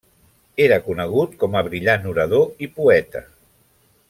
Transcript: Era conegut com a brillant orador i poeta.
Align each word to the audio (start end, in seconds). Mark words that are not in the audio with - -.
Era 0.67 0.79
conegut 0.87 1.37
com 1.45 1.59
a 1.59 1.63
brillant 1.69 2.09
orador 2.15 2.67
i 2.67 2.71
poeta. 2.81 3.27